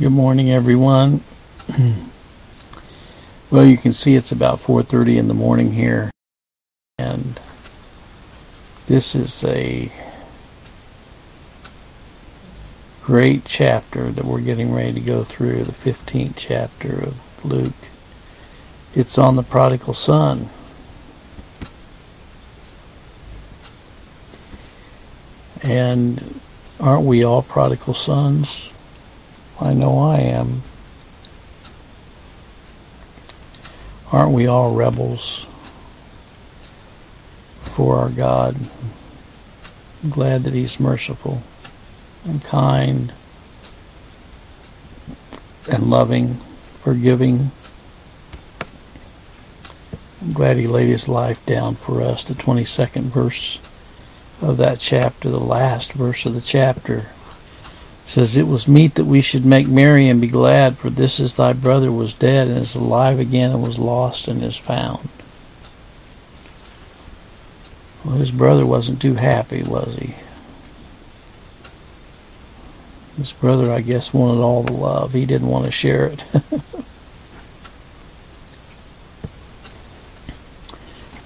Good 0.00 0.08
morning, 0.08 0.50
everyone. 0.50 1.22
well, 3.50 3.66
you 3.66 3.76
can 3.76 3.92
see 3.92 4.14
it's 4.14 4.32
about 4.32 4.58
4:30 4.58 5.18
in 5.18 5.28
the 5.28 5.34
morning 5.34 5.72
here, 5.72 6.10
and 6.96 7.38
this 8.86 9.14
is 9.14 9.44
a 9.44 9.92
great 13.04 13.44
chapter 13.44 14.10
that 14.10 14.24
we're 14.24 14.40
getting 14.40 14.72
ready 14.72 14.94
to 14.94 15.00
go 15.00 15.24
through, 15.24 15.64
the 15.64 15.72
15th 15.72 16.36
chapter 16.36 16.94
of 16.94 17.44
Luke. 17.44 17.74
It's 18.94 19.18
on 19.18 19.36
the 19.36 19.42
prodigal 19.42 19.92
son. 19.92 20.48
And 25.62 26.40
aren't 26.80 27.04
we 27.04 27.22
all 27.22 27.42
prodigal 27.42 27.92
sons? 27.92 28.70
I 29.60 29.74
know 29.74 29.98
I 29.98 30.18
am. 30.18 30.62
Aren't 34.10 34.32
we 34.32 34.46
all 34.46 34.74
rebels 34.74 35.46
for 37.62 37.96
our 37.96 38.10
God? 38.10 38.56
I'm 40.02 40.10
glad 40.10 40.42
that 40.44 40.52
He's 40.52 40.80
merciful 40.80 41.42
and 42.24 42.42
kind 42.42 43.12
and 45.70 45.88
loving, 45.88 46.40
forgiving. 46.80 47.52
I'm 50.20 50.32
glad 50.32 50.56
He 50.56 50.66
laid 50.66 50.88
His 50.88 51.08
life 51.08 51.44
down 51.46 51.76
for 51.76 52.02
us. 52.02 52.24
The 52.24 52.34
22nd 52.34 53.04
verse 53.04 53.60
of 54.42 54.56
that 54.58 54.80
chapter, 54.80 55.30
the 55.30 55.38
last 55.40 55.92
verse 55.92 56.26
of 56.26 56.34
the 56.34 56.40
chapter 56.40 57.10
says 58.06 58.36
it 58.36 58.46
was 58.46 58.68
meet 58.68 58.94
that 58.96 59.04
we 59.04 59.20
should 59.20 59.44
make 59.44 59.68
merry 59.68 60.08
and 60.08 60.20
be 60.20 60.26
glad 60.26 60.76
for 60.76 60.90
this 60.90 61.18
is 61.18 61.34
thy 61.34 61.52
brother 61.52 61.90
was 61.90 62.14
dead 62.14 62.48
and 62.48 62.58
is 62.58 62.74
alive 62.74 63.18
again 63.18 63.50
and 63.50 63.62
was 63.62 63.78
lost 63.78 64.28
and 64.28 64.42
is 64.42 64.58
found. 64.58 65.08
Well 68.04 68.16
his 68.16 68.30
brother 68.30 68.66
wasn't 68.66 69.00
too 69.00 69.14
happy 69.14 69.62
was 69.62 69.96
he? 69.96 70.14
His 73.16 73.32
brother 73.32 73.70
i 73.70 73.80
guess 73.80 74.12
wanted 74.12 74.40
all 74.40 74.62
the 74.62 74.72
love. 74.72 75.12
He 75.12 75.26
didn't 75.26 75.48
want 75.48 75.66
to 75.66 75.72
share 75.72 76.06
it. 76.06 76.24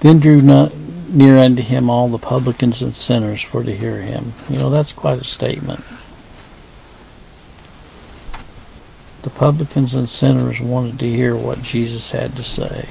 Then 0.00 0.20
drew 0.20 0.42
not 0.42 0.76
near 1.08 1.38
unto 1.38 1.62
him 1.62 1.88
all 1.88 2.08
the 2.08 2.18
publicans 2.18 2.82
and 2.82 2.94
sinners 2.94 3.42
for 3.42 3.64
to 3.64 3.74
hear 3.74 4.02
him. 4.02 4.34
You 4.48 4.58
know 4.58 4.70
that's 4.70 4.92
quite 4.92 5.20
a 5.20 5.24
statement 5.24 5.82
The 9.26 9.30
publicans 9.30 9.92
and 9.92 10.08
sinners 10.08 10.60
wanted 10.60 11.00
to 11.00 11.10
hear 11.10 11.34
what 11.34 11.60
Jesus 11.60 12.12
had 12.12 12.36
to 12.36 12.44
say. 12.44 12.86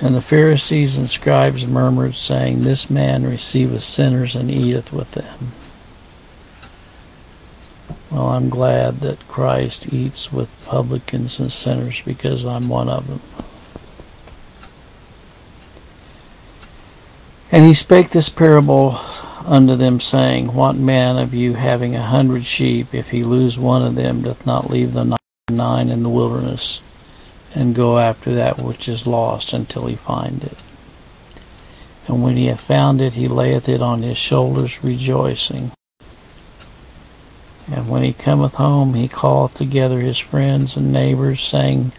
And 0.00 0.14
the 0.14 0.22
Pharisees 0.22 0.96
and 0.96 1.10
scribes 1.10 1.66
murmured, 1.66 2.14
saying, 2.14 2.62
This 2.62 2.88
man 2.88 3.24
receiveth 3.24 3.82
sinners 3.82 4.36
and 4.36 4.52
eateth 4.52 4.92
with 4.92 5.10
them. 5.10 5.50
Well, 8.08 8.28
I'm 8.28 8.50
glad 8.50 9.00
that 9.00 9.26
Christ 9.26 9.92
eats 9.92 10.32
with 10.32 10.48
publicans 10.64 11.40
and 11.40 11.50
sinners 11.50 12.02
because 12.02 12.46
I'm 12.46 12.68
one 12.68 12.88
of 12.88 13.08
them. 13.08 13.20
And 17.50 17.66
he 17.66 17.74
spake 17.74 18.10
this 18.10 18.28
parable 18.28 19.00
unto 19.50 19.74
them, 19.74 19.98
saying, 19.98 20.54
What 20.54 20.76
man 20.76 21.18
of 21.18 21.34
you 21.34 21.54
having 21.54 21.96
a 21.96 22.02
hundred 22.02 22.44
sheep, 22.44 22.94
if 22.94 23.10
he 23.10 23.24
lose 23.24 23.58
one 23.58 23.82
of 23.82 23.96
them, 23.96 24.22
doth 24.22 24.46
not 24.46 24.70
leave 24.70 24.92
the 24.92 25.18
nine 25.50 25.90
in 25.90 26.04
the 26.04 26.08
wilderness, 26.08 26.80
and 27.52 27.74
go 27.74 27.98
after 27.98 28.32
that 28.32 28.60
which 28.60 28.88
is 28.88 29.08
lost 29.08 29.52
until 29.52 29.86
he 29.86 29.96
find 29.96 30.44
it? 30.44 30.56
And 32.06 32.22
when 32.22 32.36
he 32.36 32.46
hath 32.46 32.60
found 32.60 33.00
it, 33.00 33.14
he 33.14 33.26
layeth 33.26 33.68
it 33.68 33.82
on 33.82 34.02
his 34.02 34.16
shoulders, 34.16 34.84
rejoicing. 34.84 35.72
And 37.72 37.88
when 37.88 38.02
he 38.02 38.12
cometh 38.12 38.54
home, 38.54 38.94
he 38.94 39.08
calleth 39.08 39.54
together 39.54 40.00
his 40.00 40.18
friends 40.18 40.76
and 40.76 40.92
neighbors, 40.92 41.40
saying 41.40 41.92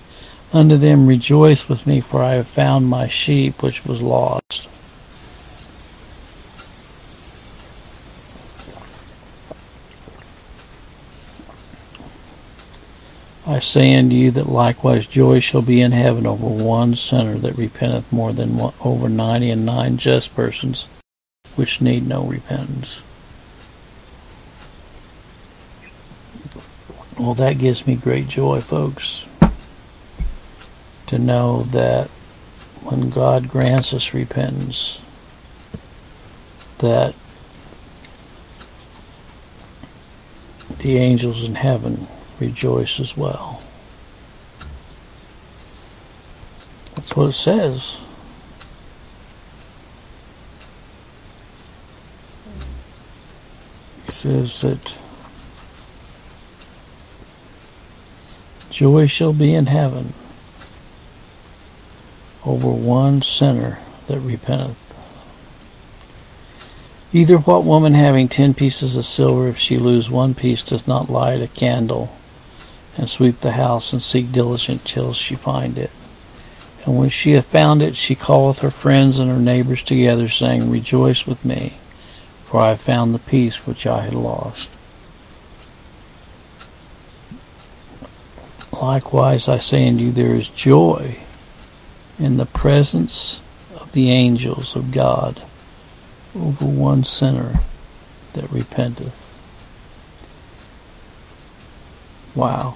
unto 0.54 0.78
them, 0.78 1.06
Rejoice 1.06 1.68
with 1.68 1.86
me, 1.86 2.00
for 2.00 2.24
I 2.24 2.34
have 2.34 2.48
found 2.48 2.88
my 2.88 3.10
sheep 3.10 3.62
which 3.62 3.86
was 3.86 4.02
lost. 4.02 4.70
I 13.46 13.60
say 13.60 13.96
unto 13.96 14.16
you 14.16 14.30
that 14.32 14.48
likewise 14.48 15.08
joy 15.08 15.40
shall 15.40 15.64
be 15.64 15.82
in 15.82 15.94
heaven 15.94 16.28
over 16.28 16.46
one 16.46 16.96
sinner 16.96 17.38
that 17.40 17.58
repenteth 17.58 18.12
more 18.12 18.34
than 18.34 18.56
one, 18.58 18.74
over 18.84 19.10
ninety 19.10 19.50
and 19.50 19.66
nine 19.66 19.98
just 19.98 20.36
persons 20.36 20.88
which 21.56 21.82
need 21.82 22.08
no 22.08 22.24
repentance. 22.24 23.02
Well, 27.18 27.34
that 27.34 27.58
gives 27.58 27.86
me 27.86 27.96
great 27.96 28.28
joy, 28.28 28.62
folks, 28.62 29.26
to 31.08 31.18
know 31.18 31.64
that 31.64 32.08
when 32.84 33.10
God 33.10 33.50
grants 33.50 33.94
us 33.94 34.14
repentance, 34.14 35.02
that 36.78 37.14
the 40.80 40.98
angels 40.98 41.44
in 41.44 41.56
heaven 41.56 42.08
rejoice 42.42 43.00
as 43.00 43.16
well. 43.16 43.62
That's 46.96 47.16
what 47.16 47.30
it 47.30 47.34
says. 47.34 48.00
It 54.08 54.12
says 54.12 54.62
that 54.62 54.96
joy 58.72 59.06
shall 59.06 59.34
be 59.34 59.54
in 59.54 59.68
heaven 59.68 60.14
over 62.44 62.70
one 62.70 63.22
sinner 63.22 63.78
that 64.08 64.20
repenteth. 64.20 64.78
Either 67.14 67.38
what 67.38 67.64
woman 67.66 67.94
having 67.94 68.28
ten 68.28 68.54
pieces 68.54 68.98
of 68.98 69.06
silver, 69.06 69.48
if 69.48 69.58
she 69.58 69.78
lose 69.78 70.10
one 70.10 70.34
piece, 70.34 70.64
does 70.64 70.88
not 70.88 71.10
light 71.10 71.42
a 71.42 71.48
candle 71.48 72.16
and 73.02 73.10
sweep 73.10 73.42
the 73.42 73.54
house 73.54 73.92
and 73.94 74.02
seek 74.02 74.32
diligent 74.32 74.86
till 74.86 75.12
she 75.12 75.34
find 75.34 75.76
it. 75.76 75.90
And 76.86 77.00
when 77.00 77.10
she 77.10 77.32
hath 77.32 77.48
found 77.48 77.82
it, 77.82 77.96
she 77.96 78.14
calleth 78.14 78.60
her 78.60 78.70
friends 78.70 79.18
and 79.18 79.28
her 79.28 79.40
neighbors 79.40 79.82
together, 79.82 80.28
saying, 80.28 80.70
Rejoice 80.70 81.26
with 81.26 81.44
me, 81.44 81.78
for 82.46 82.62
I 82.62 82.70
have 82.70 82.82
found 82.82 83.16
the 83.16 83.20
piece 83.20 83.66
which 83.66 83.88
I 83.88 84.02
had 84.02 84.14
lost. 84.14 84.70
Likewise, 88.72 89.48
I 89.48 89.58
say 89.58 89.88
unto 89.88 90.04
you, 90.04 90.12
there 90.12 90.36
is 90.36 90.52
joy 90.52 91.18
in 92.20 92.38
the 92.38 92.46
presence 92.46 93.42
of 93.76 93.92
the 93.94 94.12
angels 94.12 94.76
of 94.76 94.92
God 94.92 95.42
over 96.36 96.66
one 96.66 97.04
sinner 97.04 97.62
that 98.34 98.52
repenteth. 98.52 99.18
Wow. 102.36 102.76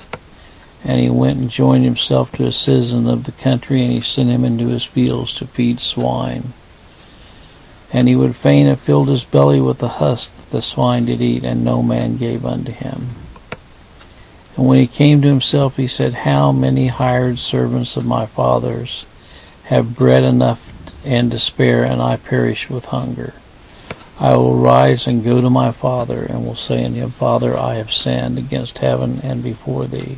And 0.83 0.99
he 0.99 1.09
went 1.09 1.39
and 1.39 1.49
joined 1.49 1.83
himself 1.83 2.31
to 2.33 2.47
a 2.47 2.51
citizen 2.51 3.07
of 3.07 3.25
the 3.25 3.31
country, 3.31 3.83
and 3.83 3.91
he 3.91 4.01
sent 4.01 4.29
him 4.29 4.43
into 4.43 4.67
his 4.67 4.83
fields 4.83 5.33
to 5.35 5.45
feed 5.45 5.79
swine. 5.79 6.53
And 7.93 8.07
he 8.07 8.15
would 8.15 8.35
fain 8.35 8.67
have 8.67 8.79
filled 8.79 9.09
his 9.09 9.23
belly 9.23 9.61
with 9.61 9.79
the 9.79 9.99
husk 9.99 10.35
that 10.37 10.49
the 10.49 10.61
swine 10.61 11.05
did 11.05 11.21
eat, 11.21 11.43
and 11.43 11.63
no 11.63 11.83
man 11.83 12.17
gave 12.17 12.45
unto 12.45 12.71
him. 12.71 13.09
And 14.55 14.65
when 14.67 14.79
he 14.79 14.87
came 14.87 15.21
to 15.21 15.27
himself, 15.27 15.77
he 15.77 15.87
said, 15.87 16.13
How 16.13 16.51
many 16.51 16.87
hired 16.87 17.39
servants 17.39 17.95
of 17.95 18.05
my 18.05 18.25
father's 18.25 19.05
have 19.65 19.95
bread 19.95 20.23
enough 20.23 20.67
and 21.05 21.31
to 21.31 21.39
spare, 21.39 21.83
and 21.83 22.01
I 22.01 22.17
perish 22.17 22.69
with 22.69 22.85
hunger? 22.85 23.33
I 24.19 24.35
will 24.35 24.55
rise 24.55 25.07
and 25.07 25.23
go 25.23 25.41
to 25.41 25.49
my 25.49 25.71
father, 25.71 26.23
and 26.23 26.45
will 26.45 26.55
say 26.55 26.85
unto 26.85 26.99
him, 26.99 27.09
Father, 27.09 27.57
I 27.57 27.75
have 27.75 27.91
sinned 27.91 28.37
against 28.37 28.77
heaven 28.77 29.19
and 29.23 29.41
before 29.41 29.87
thee, 29.87 30.17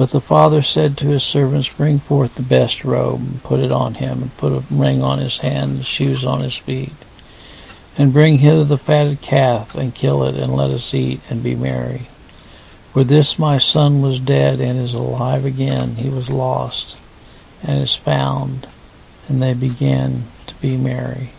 But 0.00 0.12
the 0.12 0.20
father 0.22 0.62
said 0.62 0.96
to 0.96 1.08
his 1.08 1.22
servants, 1.22 1.68
Bring 1.68 1.98
forth 1.98 2.36
the 2.36 2.42
best 2.42 2.86
robe, 2.86 3.20
and 3.20 3.42
put 3.42 3.60
it 3.60 3.70
on 3.70 3.96
him, 3.96 4.22
and 4.22 4.36
put 4.38 4.50
a 4.50 4.64
ring 4.70 5.02
on 5.02 5.18
his 5.18 5.40
hand, 5.40 5.72
and 5.72 5.84
shoes 5.84 6.24
on 6.24 6.40
his 6.40 6.56
feet. 6.56 6.94
And 7.98 8.10
bring 8.10 8.38
hither 8.38 8.64
the 8.64 8.78
fatted 8.78 9.20
calf, 9.20 9.74
and 9.74 9.94
kill 9.94 10.24
it, 10.24 10.36
and 10.36 10.56
let 10.56 10.70
us 10.70 10.94
eat, 10.94 11.20
and 11.28 11.42
be 11.42 11.54
merry. 11.54 12.08
For 12.94 13.04
this 13.04 13.38
my 13.38 13.58
son 13.58 14.00
was 14.00 14.20
dead, 14.20 14.58
and 14.58 14.80
is 14.80 14.94
alive 14.94 15.44
again. 15.44 15.96
He 15.96 16.08
was 16.08 16.30
lost, 16.30 16.96
and 17.62 17.82
is 17.82 17.94
found. 17.94 18.68
And 19.28 19.42
they 19.42 19.52
began 19.52 20.24
to 20.46 20.54
be 20.62 20.78
merry. 20.78 21.32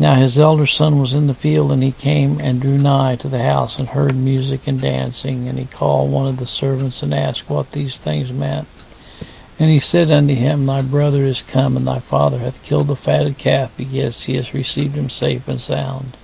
Now 0.00 0.14
his 0.14 0.38
elder 0.38 0.64
son 0.64 0.98
was 0.98 1.12
in 1.12 1.26
the 1.26 1.34
field, 1.34 1.70
and 1.70 1.82
he 1.82 1.92
came 1.92 2.40
and 2.40 2.58
drew 2.58 2.78
nigh 2.78 3.16
to 3.16 3.28
the 3.28 3.42
house, 3.42 3.78
and 3.78 3.90
heard 3.90 4.16
music 4.16 4.66
and 4.66 4.80
dancing. 4.80 5.46
And 5.46 5.58
he 5.58 5.66
called 5.66 6.10
one 6.10 6.26
of 6.26 6.38
the 6.38 6.46
servants, 6.46 7.02
and 7.02 7.12
asked 7.12 7.50
what 7.50 7.72
these 7.72 7.98
things 7.98 8.32
meant. 8.32 8.66
And 9.58 9.68
he 9.68 9.78
said 9.78 10.10
unto 10.10 10.34
him, 10.34 10.64
Thy 10.64 10.80
brother 10.80 11.24
is 11.24 11.42
come, 11.42 11.76
and 11.76 11.86
thy 11.86 11.98
father 11.98 12.38
hath 12.38 12.62
killed 12.62 12.86
the 12.86 12.96
fatted 12.96 13.36
calf, 13.36 13.76
because 13.76 14.22
he 14.22 14.36
has 14.36 14.54
received 14.54 14.94
him 14.94 15.10
safe 15.10 15.46
and 15.46 15.60
sound. 15.60 16.16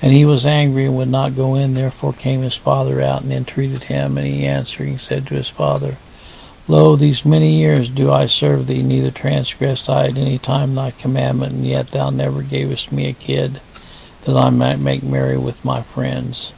And 0.00 0.14
he 0.14 0.24
was 0.24 0.46
angry 0.46 0.86
and 0.86 0.96
would 0.96 1.08
not 1.08 1.36
go 1.36 1.54
in. 1.54 1.74
Therefore 1.74 2.14
came 2.14 2.40
his 2.40 2.56
father 2.56 3.02
out 3.02 3.20
and 3.20 3.30
entreated 3.30 3.84
him. 3.84 4.16
And 4.16 4.26
he 4.26 4.46
answering 4.46 4.98
said 4.98 5.26
to 5.26 5.34
his 5.34 5.50
father, 5.50 5.98
Lo, 6.68 6.96
these 6.96 7.24
many 7.24 7.54
years 7.60 7.88
do 7.88 8.10
I 8.10 8.26
serve 8.26 8.66
thee, 8.66 8.82
neither 8.82 9.12
transgressed 9.12 9.88
I 9.88 10.08
at 10.08 10.16
any 10.16 10.36
time 10.36 10.74
thy 10.74 10.90
commandment, 10.90 11.52
and 11.52 11.66
yet 11.66 11.88
thou 11.88 12.10
never 12.10 12.42
gavest 12.42 12.90
me 12.90 13.06
a 13.06 13.12
kid, 13.12 13.60
that 14.24 14.36
I 14.36 14.50
might 14.50 14.80
make 14.80 15.04
merry 15.04 15.38
with 15.38 15.64
my 15.64 15.82
friends. 15.82 16.52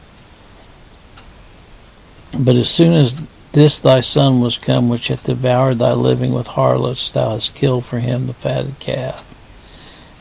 But 2.38 2.56
as 2.56 2.70
soon 2.70 2.94
as 2.94 3.26
this 3.52 3.78
thy 3.78 4.00
son 4.00 4.40
was 4.40 4.56
come, 4.56 4.88
which 4.88 5.08
hath 5.08 5.24
devoured 5.24 5.78
thy 5.78 5.92
living 5.92 6.32
with 6.32 6.48
harlots, 6.48 7.10
thou 7.10 7.30
hast 7.32 7.54
killed 7.54 7.84
for 7.84 7.98
him 7.98 8.26
the 8.26 8.34
fatted 8.34 8.78
calf. 8.80 9.24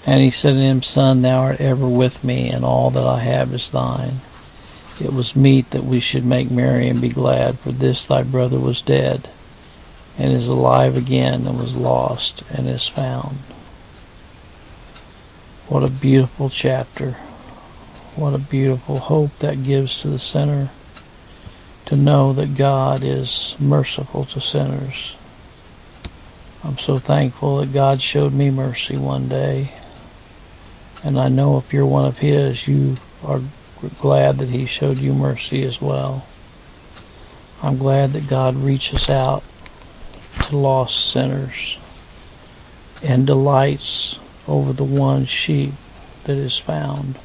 And 0.05 0.21
he 0.21 0.31
said 0.31 0.53
to 0.53 0.59
him, 0.59 0.83
Son, 0.83 1.21
thou 1.21 1.39
art 1.39 1.61
ever 1.61 1.87
with 1.87 2.25
me, 2.25 2.49
and 2.49 2.65
all 2.65 2.89
that 2.89 3.05
I 3.05 3.19
have 3.19 3.53
is 3.53 3.71
thine. 3.71 4.19
It 4.99 5.13
was 5.13 5.35
meet 5.35 5.69
that 5.71 5.83
we 5.85 6.01
should 6.01 6.25
make 6.25 6.51
merry 6.51 6.89
and 6.89 6.99
be 6.99 7.09
glad, 7.09 7.59
for 7.59 7.71
this 7.71 8.05
thy 8.05 8.23
brother 8.23 8.59
was 8.59 8.81
dead 8.81 9.29
and 10.17 10.33
is 10.33 10.47
alive 10.47 10.97
again 10.97 11.45
and 11.45 11.59
was 11.59 11.75
lost 11.75 12.43
and 12.51 12.67
is 12.67 12.87
found. 12.87 13.37
What 15.67 15.83
a 15.83 15.91
beautiful 15.91 16.49
chapter. 16.49 17.17
What 18.15 18.33
a 18.33 18.39
beautiful 18.39 18.97
hope 18.99 19.37
that 19.39 19.63
gives 19.63 20.01
to 20.01 20.07
the 20.07 20.17
sinner 20.17 20.69
to 21.85 21.95
know 21.95 22.33
that 22.33 22.55
God 22.55 23.03
is 23.03 23.55
merciful 23.59 24.25
to 24.25 24.41
sinners. 24.41 25.15
I'm 26.63 26.77
so 26.77 26.97
thankful 26.97 27.57
that 27.57 27.71
God 27.71 28.01
showed 28.01 28.33
me 28.33 28.49
mercy 28.49 28.97
one 28.97 29.29
day. 29.29 29.71
And 31.03 31.19
I 31.19 31.29
know 31.29 31.57
if 31.57 31.71
you're 31.71 31.85
one 31.85 32.05
of 32.05 32.17
His, 32.17 32.67
you 32.67 32.97
are 33.23 33.41
glad 33.99 34.39
that 34.39 34.49
He 34.49 34.65
showed 34.65 34.97
you 34.97 35.13
mercy 35.13 35.63
as 35.63 35.81
well. 35.81 36.25
I'm 37.61 37.77
glad 37.77 38.13
that 38.13 38.27
God 38.27 38.55
reaches 38.55 39.09
out 39.09 39.43
to 40.45 40.57
lost 40.57 41.11
sinners 41.11 41.77
and 43.03 43.27
delights 43.27 44.19
over 44.47 44.73
the 44.73 44.83
one 44.83 45.25
sheep 45.25 45.73
that 46.23 46.37
is 46.37 46.57
found. 46.57 47.17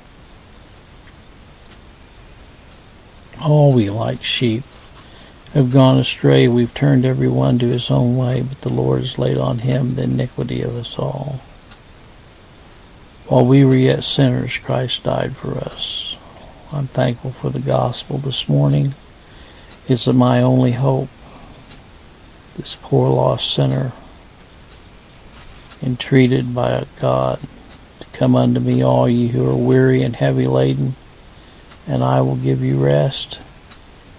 All 3.41 3.73
we 3.73 3.91
like 3.91 4.23
sheep 4.23 4.65
have 5.55 5.71
gone 5.71 5.99
astray. 5.99 6.49
We've 6.49 6.73
turned 6.73 7.05
every 7.05 7.29
one 7.29 7.59
to 7.59 7.67
his 7.67 7.91
own 7.91 8.17
way, 8.17 8.43
but 8.43 8.61
the 8.61 8.73
Lord 8.73 9.01
has 9.01 9.19
laid 9.19 9.37
on 9.37 9.59
him 9.59 9.95
the 9.95 10.05
iniquity 10.05 10.63
of 10.63 10.77
us 10.77 10.99
all. 10.99 11.41
While 13.27 13.47
we 13.47 13.65
were 13.65 13.77
yet 13.77 14.05
sinners, 14.05 14.57
Christ 14.57 15.05
died 15.05 15.37
for 15.37 15.57
us. 15.59 16.17
I'm 16.73 16.87
thankful 16.87 17.33
for 17.33 17.51
the 17.51 17.61
gospel 17.61 18.19
this 18.19 18.49
morning. 18.49 18.95
It's 19.89 20.07
my 20.07 20.41
only 20.41 20.73
hope 20.73 21.09
this 22.57 22.77
poor 22.81 23.09
lost 23.09 23.53
sinner, 23.53 23.93
entreated 25.83 26.55
by 26.55 26.71
a 26.71 26.87
God 27.01 27.41
to 28.01 28.07
come 28.13 28.37
unto 28.37 28.61
me, 28.61 28.83
all 28.83 29.09
ye 29.09 29.29
who 29.29 29.49
are 29.49 29.57
weary 29.57 30.03
and 30.03 30.17
heavy 30.17 30.47
laden, 30.47 30.95
and 31.87 32.05
I 32.05 32.21
will 32.21 32.37
give 32.37 32.63
you 32.63 32.83
rest. 32.83 33.41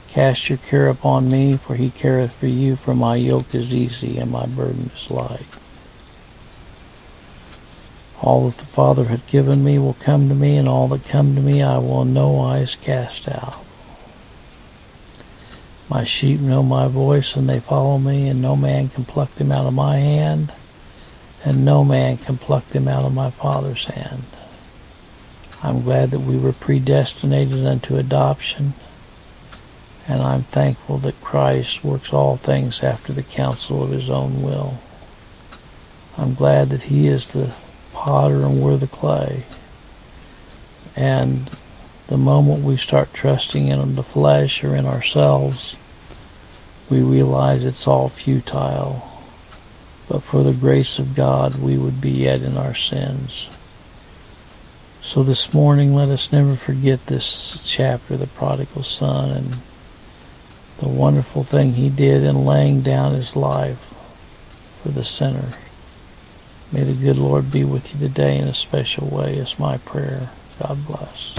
Cast 0.08 0.50
your 0.50 0.60
care 0.60 0.90
upon 0.90 1.30
me, 1.30 1.58
for 1.58 1.76
he 1.76 1.90
careth 1.90 2.34
for 2.34 2.48
you, 2.48 2.76
for 2.76 2.94
my 2.94 3.16
yoke 3.16 3.56
is 3.56 3.74
easy 3.74 4.18
and 4.18 4.32
my 4.32 4.46
burden 4.46 4.92
is 4.96 5.10
light. 5.10 5.46
All 8.22 8.48
that 8.50 8.58
the 8.58 8.66
Father 8.66 9.06
hath 9.06 9.26
given 9.28 9.64
me 9.64 9.80
will 9.80 9.96
come 9.96 10.30
to 10.30 10.36
me, 10.36 10.56
and 10.56 10.70
all 10.70 10.88
that 10.90 11.06
come 11.06 11.36
to 11.36 11.42
me 11.42 11.64
I 11.64 11.78
will 11.80 12.04
in 12.04 12.14
no 12.14 12.30
wise 12.30 12.76
cast 12.76 13.28
out. 13.28 13.64
My 15.94 16.06
sheep 16.06 16.40
know 16.40 16.64
my 16.64 16.88
voice, 16.88 17.36
and 17.36 17.48
they 17.48 17.60
follow 17.60 18.00
me, 18.00 18.28
and 18.28 18.42
no 18.42 18.56
man 18.56 18.90
can 18.90 19.06
pluck 19.06 19.36
them 19.36 19.52
out 19.52 19.68
of 19.68 19.76
my 19.76 19.98
hand, 19.98 20.52
and 21.46 21.64
no 21.64 21.86
man 21.86 22.18
can 22.18 22.40
pluck 22.40 22.66
them 22.70 22.88
out 22.88 23.06
of 23.06 23.14
my 23.14 23.30
Father's 23.30 23.86
hand. 23.86 24.24
I'm 25.62 25.84
glad 25.84 26.10
that 26.10 26.22
we 26.22 26.36
were 26.36 26.52
predestinated 26.52 27.68
unto 27.68 27.96
adoption, 27.96 28.74
and 30.08 30.24
I'm 30.24 30.42
thankful 30.42 30.98
that 30.98 31.22
Christ 31.22 31.84
works 31.84 32.12
all 32.12 32.38
things 32.38 32.82
after 32.82 33.14
the 33.14 33.22
counsel 33.22 33.84
of 33.84 33.92
his 33.92 34.10
own 34.10 34.42
will. 34.42 34.80
I'm 36.18 36.34
glad 36.34 36.72
that 36.72 36.84
he 36.84 37.06
is 37.06 37.34
the 37.34 37.54
potter 37.94 38.42
and 38.42 38.64
we're 38.64 38.78
the 38.78 38.88
clay. 38.88 39.44
And 40.96 41.52
the 42.08 42.18
moment 42.18 42.64
we 42.64 42.78
start 42.78 43.14
trusting 43.14 43.68
in 43.68 43.94
the 43.94 44.02
flesh 44.02 44.64
or 44.64 44.76
in 44.76 44.88
ourselves, 44.88 45.78
we 46.90 47.02
realize 47.02 47.64
it's 47.64 47.88
all 47.88 48.10
futile. 48.10 49.10
But 50.10 50.24
for 50.24 50.44
the 50.44 50.54
grace 50.54 51.00
of 51.00 51.16
God, 51.16 51.56
we 51.56 51.78
would 51.78 52.02
be 52.02 52.12
yet 52.12 52.42
in 52.42 52.58
our 52.58 52.76
sins. 52.76 53.50
So 55.02 55.24
this 55.24 55.54
morning, 55.54 55.94
let 55.94 56.10
us 56.10 56.32
never 56.32 56.56
forget 56.56 57.08
this 57.08 57.62
chapter, 57.66 58.16
the 58.16 58.28
prodigal 58.28 58.84
son, 58.84 59.32
and 59.32 59.54
the 60.80 60.88
wonderful 60.88 61.44
thing 61.44 61.74
he 61.74 61.90
did 61.90 62.24
in 62.24 62.46
laying 62.46 62.82
down 62.82 63.14
his 63.14 63.36
life 63.36 63.94
for 64.82 64.90
the 64.90 65.04
sinner. 65.04 65.54
May 66.72 66.84
the 66.84 66.94
good 66.94 67.18
Lord 67.18 67.52
be 67.52 67.64
with 67.64 67.94
you 67.94 68.00
today 68.00 68.38
in 68.38 68.48
a 68.48 68.54
special 68.54 69.08
way, 69.08 69.36
is 69.36 69.60
my 69.60 69.78
prayer. 69.78 70.30
God 70.60 70.86
bless. 70.88 71.38